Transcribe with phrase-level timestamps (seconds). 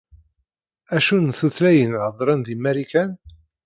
[0.95, 3.11] Acu n tutlayin heddren di Marikan?